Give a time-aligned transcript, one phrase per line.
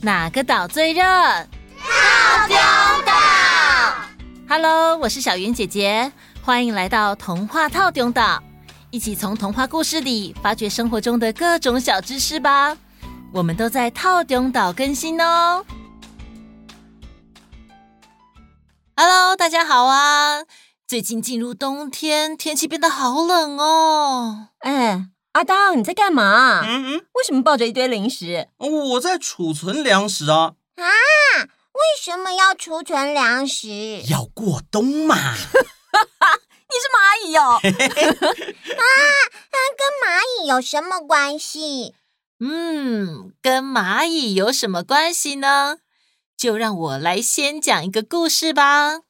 [0.00, 1.02] 哪个岛最热？
[1.02, 2.56] 套丁
[3.04, 3.12] 岛。
[4.48, 8.40] Hello，我是小云姐姐，欢迎来到童话套丁岛，
[8.90, 12.76] 一起从童话故事里发掘生活中的各种小知识吧。
[13.32, 15.64] 我们都在套丁岛更新哦。
[18.96, 20.44] Hello，大家好啊！
[20.86, 24.50] 最近进入冬天，天气变得好冷哦。
[24.60, 25.08] 哎。
[25.38, 26.62] 阿当，你在干嘛？
[26.66, 28.48] 嗯嗯，为什么抱着一堆零食？
[28.58, 30.54] 我在储存粮食啊。
[30.74, 30.82] 啊？
[31.44, 34.02] 为什么要储存粮食？
[34.10, 35.14] 要过冬嘛。
[36.70, 37.52] 你是蚂蚁哦。
[37.52, 37.62] 啊，
[39.52, 41.94] 它跟蚂蚁有什么关系？
[42.40, 45.78] 嗯，跟蚂蚁有什么关系呢？
[46.36, 49.02] 就让我来先讲一个故事吧。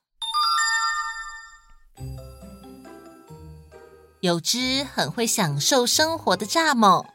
[4.20, 7.06] 有只很会享受生活的蚱蜢，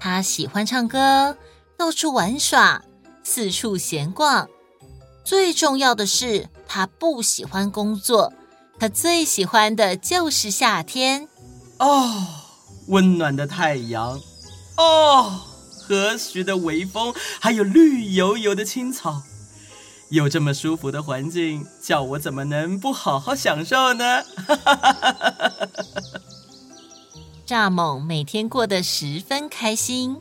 [0.00, 1.36] 他喜欢唱歌，
[1.76, 2.82] 到处玩耍，
[3.22, 4.48] 四处闲逛。
[5.24, 8.32] 最重要的是，他不喜欢工作，
[8.80, 11.28] 他最喜欢的就是夏天。
[11.78, 12.26] 哦，
[12.88, 14.20] 温暖的太阳，
[14.76, 15.40] 哦，
[15.78, 19.22] 和煦的微风，还有绿油油的青草，
[20.10, 24.24] 有这么舒服的环境，叫我怎么能不好好享受呢？
[24.48, 25.48] 哈哈哈哈哈
[27.50, 30.16] 蚱蜢每天过得十分开心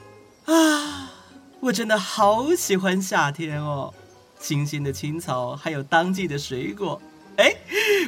[0.45, 1.11] 啊！
[1.59, 3.93] 我真的好喜欢夏天哦，
[4.39, 6.99] 新鲜的青草，还有当季的水果。
[7.37, 7.53] 哎，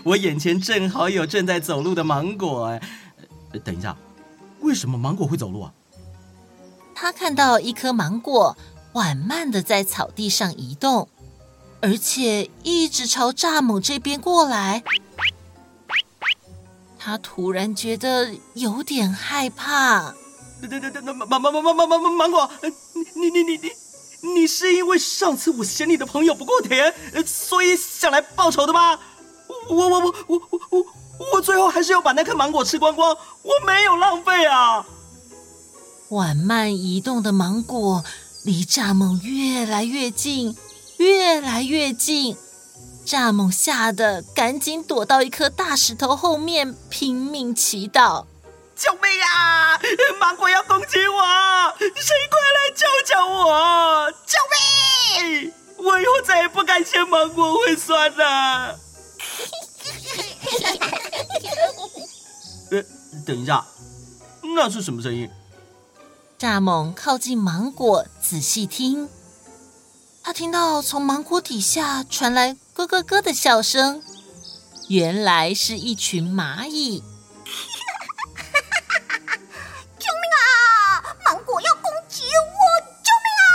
[0.04, 2.66] 我眼前正好有正在走路的芒果。
[2.66, 2.82] 哎，
[3.64, 3.96] 等一下，
[4.62, 5.72] 为什么芒果会走路啊？
[6.96, 8.58] 他看到一颗芒果
[8.92, 11.08] 缓慢的在草地上移动，
[11.80, 14.82] 而且一直朝蚱蜢这边过来。
[17.04, 20.14] 他突然觉得有点害怕。
[20.60, 22.48] 对对对对，芒芒芒芒芒芒芒果，
[23.16, 23.72] 你你你你
[24.36, 26.94] 你是因为上次我嫌你的朋友不够甜，
[27.26, 29.00] 所以想来报仇的吗？
[29.68, 30.86] 我我我我我我
[31.34, 33.10] 我最后还是要把那颗芒果吃光光，
[33.42, 34.86] 我没有浪费啊！
[36.08, 38.04] 缓慢移动的芒果
[38.44, 40.56] 离蚱蜢越来越近，
[40.98, 42.38] 越来越近。
[43.12, 48.24] 蚱蜢吓得赶紧躲到一颗大石头后面，拼命祈祷
[48.74, 49.78] ：“救命啊！
[50.18, 51.22] 芒果要攻击我，
[51.78, 54.10] 谁快来救救我！
[54.26, 54.38] 救
[55.28, 55.52] 命！
[55.80, 58.80] 我以后再也不敢嫌芒果会酸了。
[62.72, 62.82] ”呃，
[63.26, 63.66] 等一下，
[64.56, 65.30] 那是什么声音？
[66.40, 69.10] 蚱蜢靠近芒果，仔细听。
[70.24, 74.02] 他听到从芒果底下传来咯咯咯的笑声，
[74.88, 77.04] 原来是一群蚂蚁。
[80.00, 81.04] 救命啊！
[81.26, 82.52] 芒果要攻击我！
[83.04, 83.52] 救命啊！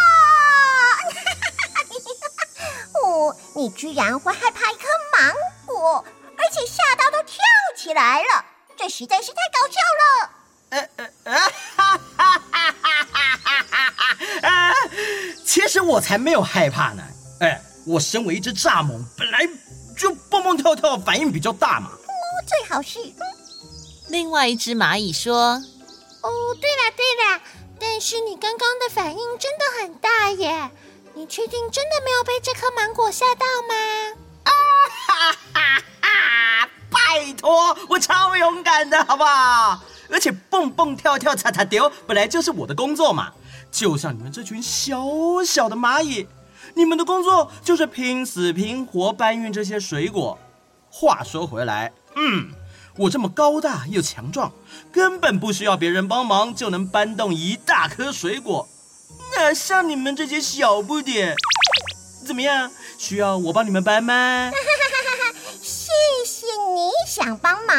[3.03, 4.84] 哦，你居然会害怕一颗
[5.19, 5.32] 芒
[5.66, 6.05] 果，
[6.37, 7.38] 而且吓到都跳
[7.76, 8.44] 起来了，
[8.76, 10.31] 这实在是太搞笑了。
[10.69, 13.03] 呃呃呃，哈哈哈哈
[13.44, 13.87] 哈哈！
[14.43, 14.75] 啊，
[15.56, 17.03] 其实我才没有害怕呢。
[17.41, 19.49] 哎，我身为一只蚱蜢，本来
[19.97, 21.89] 就蹦蹦跳跳，反应比较大嘛。
[21.93, 22.12] 哦，
[22.47, 22.99] 最好是。
[24.09, 25.55] 另外一只蚂蚁说
[26.21, 26.31] ：“哦，
[26.61, 27.41] 对了对了，
[27.81, 30.71] 但是你刚刚的反应真的很大耶，
[31.15, 33.75] 你确定真的没有被这颗芒果吓到吗？”
[34.44, 34.53] 啊
[35.06, 36.69] 哈哈哈！
[36.91, 39.81] 拜托，我超勇敢的，好不好？
[40.11, 43.33] 而且蹦蹦跳跳、擦擦丢，本来就是我的工作嘛。
[43.76, 45.04] 就像你们这群小
[45.44, 46.26] 小的蚂蚁，
[46.72, 50.38] 你们的工作就是拼死拼活搬运这些水果。
[50.88, 52.48] 话说回来，嗯，
[52.97, 54.50] 我这么高大又强壮，
[54.91, 58.66] 根本不需要别人帮忙就能搬动一大颗水果。
[59.37, 61.37] 哪像你们这些小不点？
[62.26, 62.70] 怎么样？
[62.97, 64.50] 需要我帮你们搬吗？
[65.60, 65.93] 谢
[66.25, 67.76] 谢你想帮忙，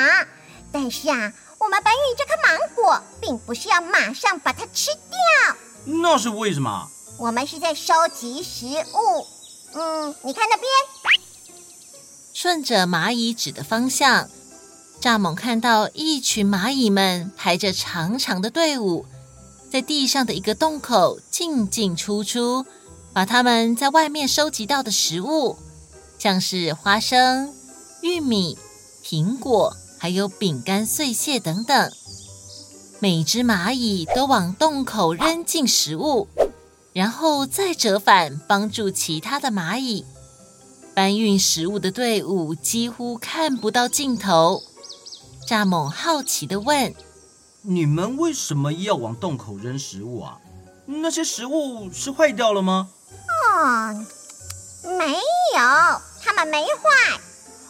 [0.72, 1.34] 但是啊。
[1.60, 5.56] 我们搬运这颗芒果，并不是要马上把它吃掉。
[5.90, 6.90] 那是为什么？
[7.18, 9.26] 我们是在收集食物。
[9.74, 10.68] 嗯，你看那边。
[12.34, 14.30] 顺着蚂蚁指的方向，
[15.02, 19.06] 蚱蜢看到一群蚂蚁们排着长长的队伍，
[19.72, 22.66] 在地上的一个洞口进进出出，
[23.14, 25.58] 把它们在外面收集到的食物，
[26.20, 27.56] 像是花生、
[28.02, 28.58] 玉米、
[29.04, 29.76] 苹果。
[30.00, 31.92] 还有饼干碎屑等等，
[33.00, 36.28] 每只蚂蚁都往洞口扔进食物，
[36.94, 40.04] 然后再折返帮助其他的蚂蚁。
[40.96, 44.64] 搬运食物的队伍几乎看不到尽头。
[45.48, 46.96] 蚱蜢好奇地问
[47.62, 50.40] ：“你们为什么要往洞口扔食物啊？
[50.88, 52.90] 那些食物是坏掉了吗？”
[53.54, 53.94] 哦，
[54.98, 57.20] 没有，它们没坏。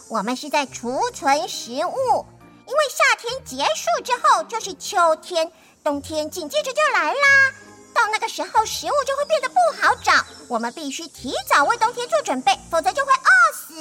[0.08, 2.24] 我们是在储存食物，
[2.68, 5.50] 因为夏天结束之后就是秋天，
[5.82, 7.52] 冬天紧接着就来啦。
[7.94, 10.12] 到那个时候，食物就会变得不好找，
[10.48, 13.74] 我们必须提早为冬天做准备，否则就会饿死。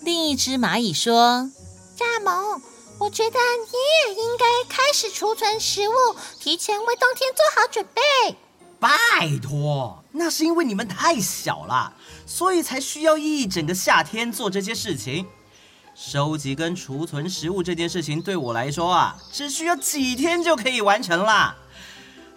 [0.00, 1.50] 另一只蚂蚁说
[1.98, 2.62] ：“蚱蜢，
[2.98, 5.92] 我觉得你也应该开始储存食物，
[6.38, 8.36] 提前为冬天做好准备。”
[8.78, 8.88] 拜
[9.42, 11.92] 托，那是因为你们太小了，
[12.26, 15.26] 所以才需要一整个夏天做这些事情。
[16.04, 21.56] 收集跟储存食物这件事情对我来说啊，只需要几天就可以完成啦。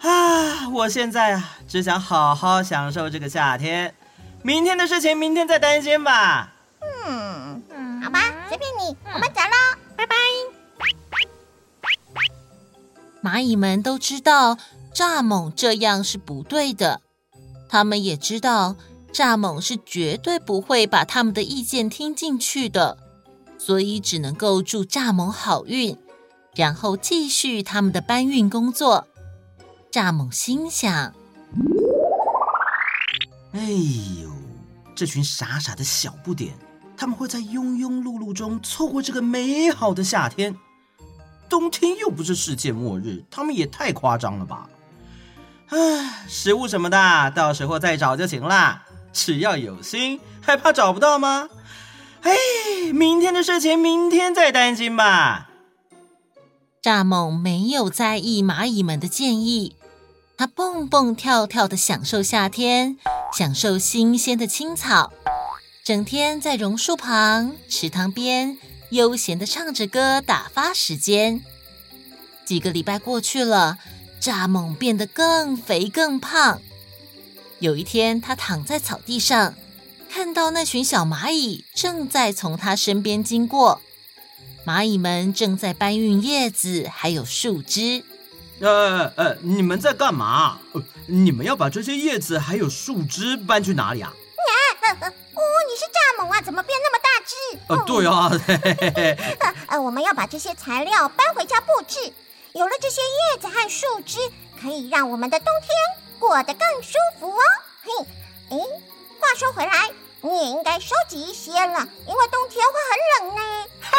[0.00, 3.92] 啊，我现在啊，只想好好享受这个夏天。
[4.42, 6.54] 明天的事情明天再担心吧。
[7.06, 7.60] 嗯，
[8.04, 10.14] 好吧，随便你，我们走了，拜拜。
[13.20, 14.56] 蚂蚁们都知道。
[14.94, 17.02] 蚱蜢这样是不对的，
[17.68, 18.76] 他们也知道
[19.12, 22.96] 蚱蜢是绝对不会把他们的意见听进去的，
[23.58, 25.96] 所以只能够祝蚱蜢好运，
[26.54, 29.06] 然后继续他们的搬运工作。
[29.90, 30.92] 蚱蜢心想
[33.52, 33.60] ：“哎
[34.22, 34.30] 呦，
[34.94, 36.54] 这群傻傻的小不点，
[36.96, 40.54] 他们会在庸庸碌碌中错过这个美好的夏天。
[41.48, 44.68] 冬天又不是世界末日，他们也太夸张了吧！”
[45.68, 48.82] 唉，食物什么的，到时候再找就行了。
[49.12, 51.48] 只要有心，还怕找不到吗？
[52.26, 55.48] 哎，明天的事情明天再担心吧。
[56.82, 59.76] 蚱蜢没有在意蚂蚁们的建议，
[60.36, 62.96] 它蹦蹦跳跳的享受夏天，
[63.32, 65.12] 享受新鲜的青草，
[65.84, 68.58] 整天在榕树旁、池塘边
[68.90, 71.40] 悠闲的唱着歌打发时间。
[72.44, 73.78] 几个礼拜过去了。
[74.18, 76.60] 蚱蜢变得更肥更胖。
[77.60, 79.54] 有一天，它躺在草地上，
[80.16, 83.82] 看到那群小蚂蚁正在从他身边经过。
[84.64, 88.02] 蚂蚁们正在搬运叶子，还有树枝。
[88.60, 90.58] 呃呃，你们在干嘛？
[90.72, 94.10] 呃，你们要把这些叶子还有树枝搬去哪里啊？
[94.10, 96.40] 啊，哦，你是蚱蜢啊？
[96.40, 97.58] 怎么变那么大只？
[97.68, 98.30] 呃，对啊。
[98.46, 99.38] 嘿嘿嘿。
[99.66, 102.10] 呃，我们要把这些材料搬回家布置。
[102.54, 104.18] 有了这些叶子和树枝，
[104.58, 105.68] 可以让我们的冬天
[106.18, 107.42] 过得更舒服哦。
[107.82, 108.06] 嘿，
[108.56, 108.56] 哎，
[109.20, 109.90] 话说回来，
[110.26, 113.42] 你也应该收集一些了，因为冬天会很冷呢。
[113.80, 113.96] 哈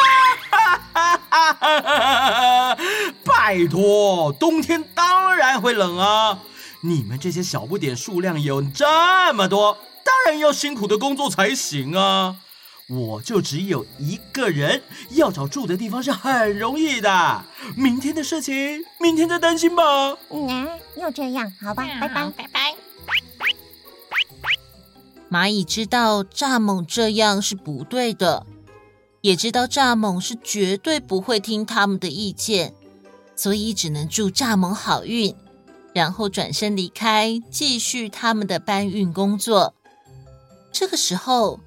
[0.52, 2.78] 哈哈哈哈！
[3.24, 6.40] 拜托，冬天当然会冷啊！
[6.82, 12.36] 你们这些小不点数量有这么多，当然要辛苦的工作才行啊。
[12.90, 17.44] 我就只有一个人，要找住的地方是很容易的。
[17.76, 19.84] 明天的事情，明天再担心吧。
[20.30, 22.57] 嗯，又这样，好吧，拜拜，拜拜。
[25.30, 28.46] 蚂蚁知道蚱蜢这样是不对的，
[29.22, 32.74] 也知道蚱蜢是绝对不会听他们的意见，
[33.36, 35.36] 所以只能祝蚱蜢好运，
[35.94, 39.74] 然后转身离开，继续他们的搬运工作。
[40.72, 41.60] 这个时候。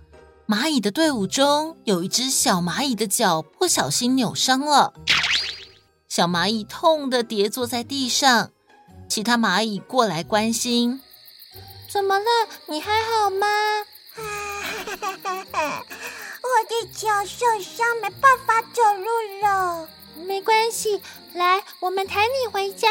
[0.51, 4.95] 蚂蚁的队伍中有一只小蚂蚁的脚不小心扭伤了，
[6.09, 8.51] 小蚂蚁痛的跌坐在地上。
[9.09, 11.01] 其他蚂蚁过来关心
[11.93, 12.25] ：“怎么了？
[12.67, 13.47] 你还好吗
[16.43, 19.07] ？”“我的脚受伤，没办法走路
[19.43, 19.89] 了。
[20.27, 21.01] ”“没关系，
[21.35, 22.89] 来，我们抬你回家。”“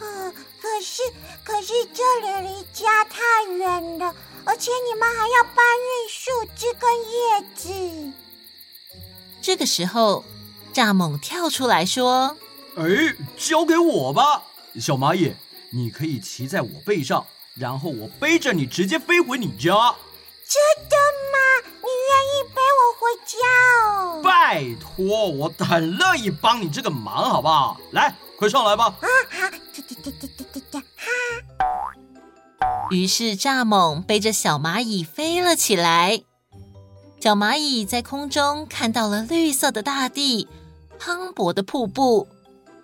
[0.00, 1.02] 啊，可是，
[1.44, 8.12] 可是这里离家太远了。”而且你们还要搬运树枝跟叶子。
[9.42, 10.24] 这个时候，
[10.72, 12.36] 蚱蜢跳出来说
[12.78, 14.44] ：“哎，交给我吧，
[14.80, 15.34] 小蚂蚁，
[15.70, 17.26] 你可以骑在我背上，
[17.58, 19.94] 然后我背着你直接飞回你家。”
[20.48, 20.96] 真的
[21.32, 21.36] 吗？
[21.82, 23.36] 你愿意背我回家
[23.90, 24.22] 哦？
[24.22, 27.80] 拜托，我很乐意帮你这个忙，好不好？
[27.90, 28.84] 来，快上来吧。
[28.84, 29.56] 啊，好，哒
[29.88, 30.86] 哒哒哒哒哒，哈。
[32.90, 36.22] 于是，蚱蜢背着小蚂蚁飞了起来。
[37.20, 40.46] 小蚂蚁在空中看到了绿色的大地、
[40.96, 42.28] 磅礴的瀑布、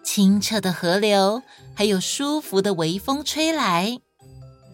[0.03, 1.45] 清澈的河流，
[1.77, 4.01] 还有舒服的微风吹来。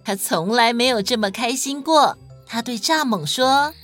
[0.09, 2.17] 它从来没有这么开心过。
[2.47, 3.75] 他对蚱蜢说：“啊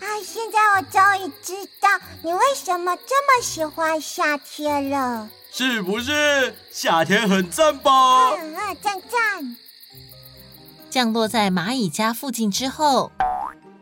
[0.00, 0.04] 啊！
[0.22, 1.88] 现在我终于知道
[2.22, 6.54] 你为什么这么喜欢夏天了，是不是？
[6.70, 8.32] 夏天很赞吧？
[8.32, 9.56] 嗯啊，赞赞。”
[10.90, 13.10] 降落在蚂蚁家附近之后，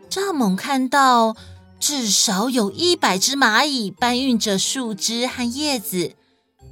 [0.08, 1.34] 蚱蜢看到
[1.80, 6.12] 至少有一百只蚂蚁搬运着树枝和叶子，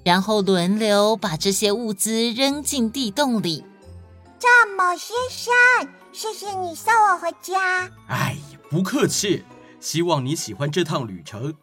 [0.04, 3.64] 然后轮流把这些物资扔进地洞里。
[4.42, 5.54] 蚱螒先生，
[6.12, 7.88] 谢谢你送我回家。
[8.08, 9.44] 哎呀，不客气。
[9.78, 11.54] 希望你喜欢这趟旅程。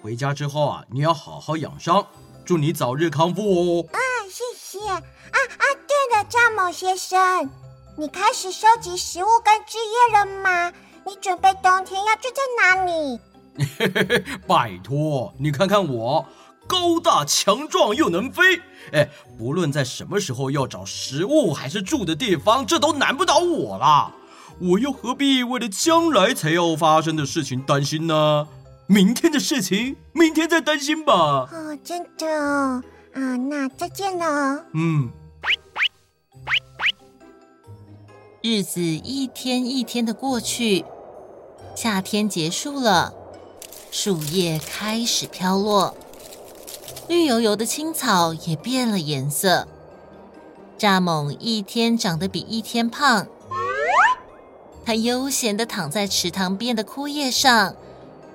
[0.00, 2.06] 回家之后啊，你要好好养伤。
[2.44, 3.86] 祝你早日康复哦。
[3.92, 3.98] 啊，
[4.30, 4.88] 谢谢。
[4.88, 7.50] 啊啊，对了，蚱蜢先生，
[7.96, 10.72] 你开始收集食物跟枝叶了吗？
[11.04, 13.20] 你准备冬天要住在哪里？
[14.46, 16.24] 拜托，你看看我，
[16.72, 18.62] 高大强壮又能飞。
[18.92, 24.14] 哎，不论在什么时候要找食物还是住的地方，这都难不倒我了。
[24.58, 28.48] 我又何必为了将来才要发生的事情担心呢？
[28.86, 31.12] 明天的事情，明天再担心吧。
[31.52, 32.82] 哦，真的哦。
[33.12, 34.64] 啊，那再见了。
[34.72, 35.10] 嗯。
[38.40, 40.84] 日子一天一天的过去，
[41.76, 43.12] 夏天结束了。
[43.92, 45.94] 树叶开始飘落，
[47.12, 49.68] 绿油油的青草也变了颜色。
[50.78, 53.26] 蚱蜢一天长得比一天胖，
[54.82, 57.76] 它悠闲地躺在池塘边的枯叶上，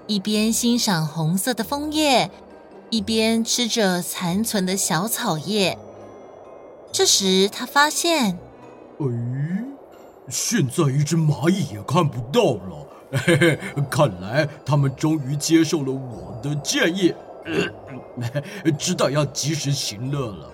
[0.06, 2.30] 一边欣赏红色的枫叶，
[2.92, 5.76] 一边吃着残存的小草叶。
[6.92, 8.38] 这时，他发现，
[9.00, 9.08] 哎，
[10.30, 12.88] 现在一只蚂蚁也看不到了。
[13.26, 17.12] 嘿嘿，看来他们终于接受了我的建议，
[18.78, 20.52] 知道要及时行乐了。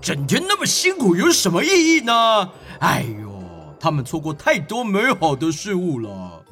[0.00, 2.50] 整天那么辛苦有什么意义呢？
[2.80, 3.30] 哎呦，
[3.78, 6.42] 他们错过太多美好的事物了。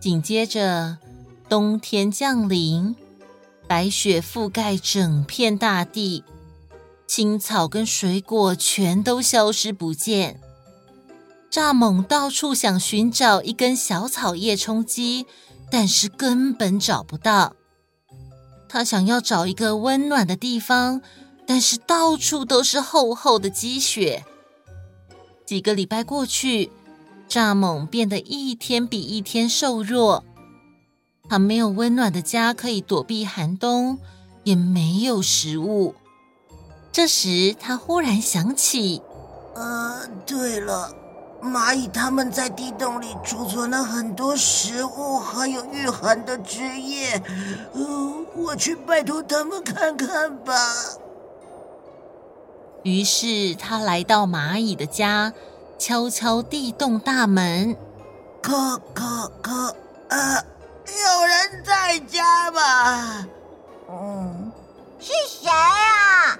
[0.00, 0.98] 紧接着，
[1.48, 2.96] 冬天降临，
[3.68, 6.24] 白雪覆盖整片大地，
[7.06, 10.40] 青草跟水果全都消失不见。
[11.50, 15.26] 蚱蜢到处想寻找一根小草叶充饥，
[15.70, 17.54] 但是根本找不到。
[18.72, 21.02] 他想要找一个温暖的地方，
[21.46, 24.24] 但是到处都是厚厚的积雪。
[25.44, 26.72] 几个礼拜过去，
[27.28, 30.24] 蚱蜢变得一天比一天瘦弱。
[31.28, 33.98] 他没有温暖的家可以躲避寒冬，
[34.44, 35.94] 也没有食物。
[36.90, 39.02] 这时，他忽然想起
[39.54, 40.94] ：“呃，对了。”
[41.42, 47.20] 蚂蚁他们在地洞里储存了很多食物，还有御寒的汁液。
[47.72, 47.82] 呃，
[48.36, 50.54] 我去拜托他们看看吧。
[52.84, 55.32] 于是他来到蚂蚁的家，
[55.78, 57.76] 敲敲地洞大门。
[58.40, 59.76] 可可可，
[60.08, 60.44] 呃，
[60.86, 63.26] 有人在家吗？
[63.90, 64.52] 嗯，
[65.00, 66.38] 是谁啊？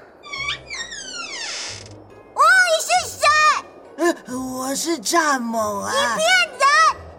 [4.29, 5.93] 我是蚱蜢啊！
[5.93, 6.27] 你骗
[6.59, 6.67] 人！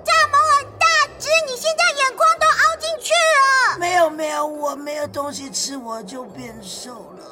[0.03, 0.85] 蚱蜢很大
[1.17, 3.79] 只，你现在眼眶都凹进去了。
[3.79, 7.23] 没有没有，我没有东西吃，我就变瘦了。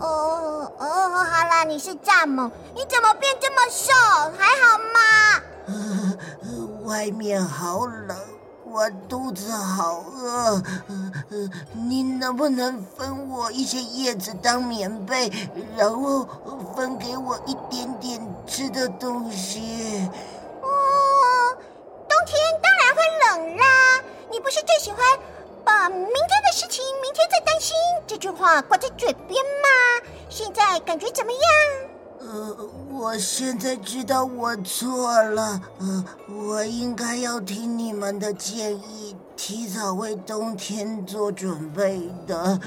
[0.00, 3.92] 哦哦，好啦，你是蚱蜢，你怎么变这么瘦？
[4.36, 5.42] 还好吗？
[5.66, 6.16] 呃，
[6.84, 8.16] 外面好冷。
[8.68, 10.60] 我肚子好饿，
[11.30, 15.32] 呃，你能不能分我一些叶子当棉被，
[15.76, 16.28] 然后
[16.74, 20.08] 分给我一点点吃的东西？
[20.62, 20.68] 哦，
[22.08, 23.64] 冬天当然会冷啦。
[24.30, 24.98] 你不是最喜欢
[25.64, 26.12] 把明天
[26.46, 27.74] 的事情明天再担心
[28.06, 30.06] 这句话挂在嘴边吗？
[30.28, 31.40] 现在感觉怎么样？
[32.18, 32.56] 呃，
[32.92, 42.58] 我现在知道我错了，呃，我应该要听你们的建议，提早为冬天做准备的。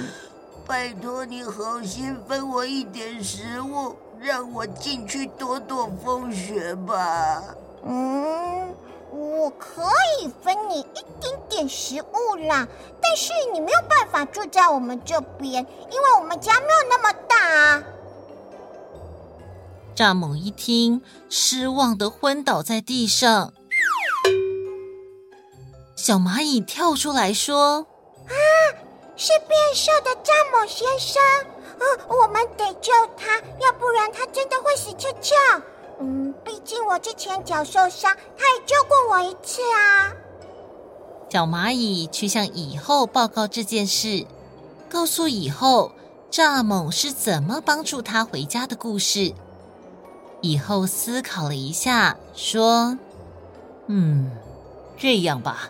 [0.66, 7.44] 拜托你好心分我一点食物，让我进去躲躲风雪吧。
[7.86, 8.76] 嗯，
[9.12, 9.84] 我可
[10.20, 12.68] 以分你一点点食物啦，
[13.02, 17.84] 但是你没有办法住在我们这边，因为我们家没有那么大。
[19.96, 23.54] 蚱蜢一听，失望的昏倒在地上。
[25.96, 27.86] 小蚂蚁跳出来说
[28.28, 28.34] ：“啊，
[29.18, 31.22] 是变瘦的蚱蜢先生！
[31.80, 35.36] 啊，我们得救他，要不然他真的会死翘翘。
[36.00, 40.14] 嗯，毕竟我之前脚受伤，他也救过我一次啊。”
[41.30, 44.26] 小蚂蚁去向蚁后报告这件事，
[44.90, 45.92] 告诉蚁后
[46.32, 49.34] 蚱蜢是怎么帮助他回家的故事。
[50.42, 52.98] 蚁后思考了一下，说
[53.88, 54.32] ：“嗯，
[54.98, 55.70] 这样吧，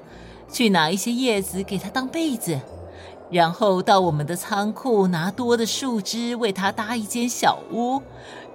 [0.51, 2.59] 去拿一些叶子给他当被子，
[3.31, 8.01] 然后到我们的仓库拿多的树枝为它搭一间小屋，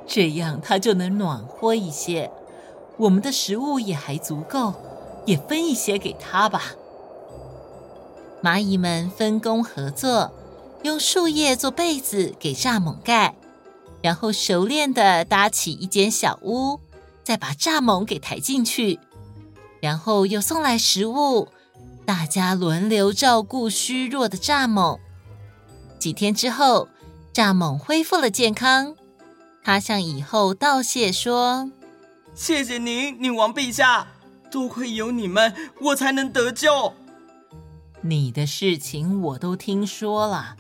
[0.07, 2.31] 这样它就能暖和一些。
[2.97, 4.75] 我们的食物也还足够，
[5.27, 6.73] 也分一些给它吧。”
[8.43, 10.33] 蚂蚁们分工合作，
[10.83, 13.35] 用树叶做被子给蚱蜢盖。
[14.03, 16.79] 然后熟练地搭起一间小屋，
[17.23, 19.01] 再把蚱蜢给抬进去，
[19.81, 21.49] 然后又送来食物，
[22.05, 24.99] 大家轮流照顾虚弱的蚱蜢。
[25.99, 26.89] 几天之后，
[27.33, 28.95] 蚱蜢恢复了健康，
[29.63, 31.71] 他向蚁后道谢说
[32.35, 34.07] ：“谢谢您，女王陛下，
[34.51, 36.93] 多亏有你们，我才能得救。
[38.03, 40.57] 你的事情我都听说了，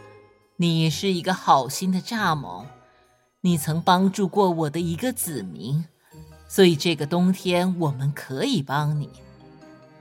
[0.57, 2.67] 你是一个好心的蚱蜢。”
[3.43, 5.85] 你曾帮助过我的一个子民，
[6.49, 9.11] 所以这个冬天我们可以帮你。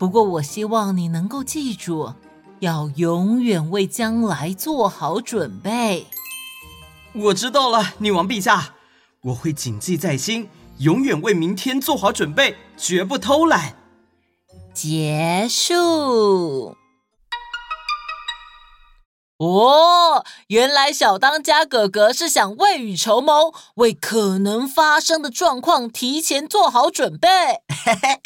[0.03, 2.13] 不过，我希望你能够记住，
[2.59, 6.07] 要永远为将来做好准备。
[7.13, 8.73] 我知道了，女王陛下，
[9.21, 13.77] 我会谨记在心，永远为明天做好准备，绝不偷懒。
[14.73, 16.75] 结束。
[19.45, 27.27] 哦，原来小当家哥哥是想未雨绸缪，为可能发生的状况提前做好准备。
[27.85, 28.19] 嘿嘿，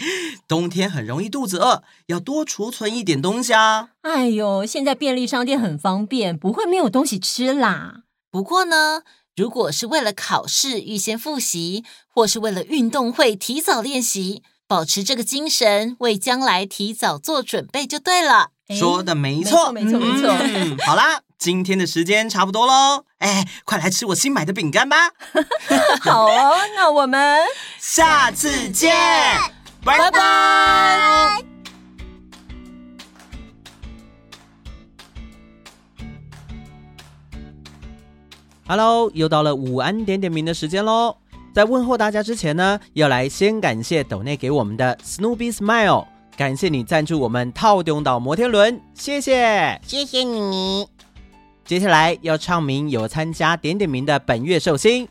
[0.47, 3.89] 冬天很容易肚子饿，要多储存一点东西啊。
[4.01, 8.03] 哎呦，现在便利商店很方便，不会没有东西吃啦。
[8.29, 9.01] 不过呢，
[9.35, 11.83] 如果是为了考试预先复习，
[12.13, 18.49] 或是为了运动会提早练习，保持这个精神，为将来提早做准备就对了。
[18.75, 20.29] 说的没错，没错，没错。
[20.29, 24.97] 嗯， 好啦，今天的时间差不多喽，哎，快来吃我新买的饼干吧。
[26.03, 27.39] 好哦，那我们
[27.79, 28.93] 下次见，
[29.85, 30.11] 拜拜。
[30.11, 31.43] 拜拜。
[38.67, 41.15] Hello，又到了午安点点名的时间喽。
[41.55, 46.05] 在问候大家之前呢，要来先感谢斗内给我们的 Snoopy Smile。
[46.37, 50.87] 感谢你赞助我们透中岛摩天轮，谢谢，谢谢你。
[51.65, 55.07] 接下来要唱名有参加点点名的本月寿星，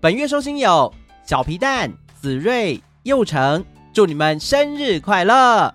[0.00, 0.90] 本月寿星有
[1.22, 5.74] 小皮蛋、子睿、佑成，祝你们生日快乐。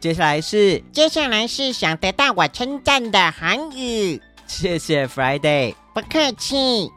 [0.00, 6.90] 接下来是，接下来是想得到我称赞的韩语，谢谢 Friday，不客气。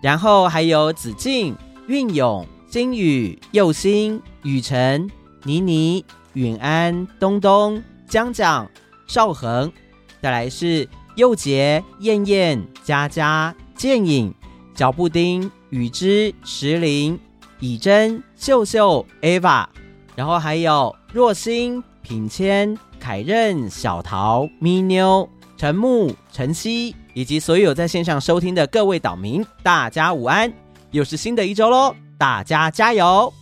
[0.00, 1.54] 然后还有子静、
[1.88, 5.10] 运勇、金宇、佑星、雨辰、
[5.44, 6.02] 妮妮。
[6.34, 8.68] 允安、东东、江江、
[9.06, 9.72] 少恒，
[10.20, 14.34] 再来是佑杰、燕燕、佳佳、剑影、
[14.74, 17.18] 小布丁、雨之、石林、
[17.58, 19.66] 以真、秀秀、Ava，
[20.14, 30.52] 然后还有若星、品谦、凯任、小桃、咪妞、陈木、晨曦，以及所有在线上收听的各位岛民，大家午安！
[30.92, 33.32] 又是新的一周喽，大家加油！